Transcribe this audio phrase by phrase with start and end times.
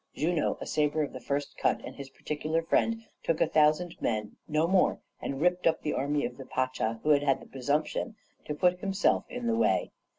[0.15, 4.35] Junot, a sabre of the first cut, and his particular friend, took a thousand men,
[4.47, 8.15] no more, and ripped up the army of the pacha who had had the presumption
[8.45, 9.91] to put himself in the way.